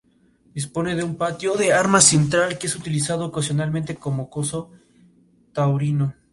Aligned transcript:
Dispone 0.55 0.95
de 0.95 1.03
un 1.03 1.15
patio 1.15 1.53
de 1.53 1.73
armas 1.73 2.05
central, 2.05 2.57
que 2.57 2.65
es 2.65 2.75
utilizado 2.75 3.23
ocasionalmente 3.27 3.97
como 3.97 4.31
coso 4.31 4.71
taurino. 5.53 6.15